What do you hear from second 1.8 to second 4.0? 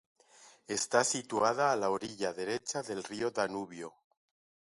orilla derecha del río Danubio.